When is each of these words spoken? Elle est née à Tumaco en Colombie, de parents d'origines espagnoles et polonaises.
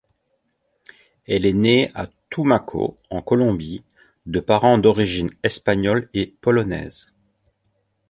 Elle 1.27 1.45
est 1.45 1.53
née 1.53 1.91
à 1.93 2.07
Tumaco 2.31 2.97
en 3.11 3.21
Colombie, 3.21 3.83
de 4.25 4.39
parents 4.39 4.79
d'origines 4.79 5.29
espagnoles 5.43 6.09
et 6.15 6.25
polonaises. 6.41 7.13